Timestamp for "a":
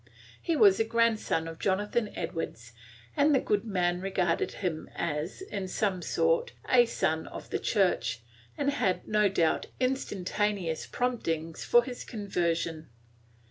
0.79-0.83, 6.67-6.87